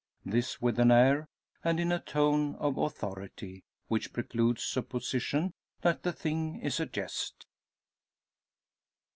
[0.25, 1.27] This with an air
[1.63, 7.45] and in a tone of authority, which precludes supposition that the thing is a jest.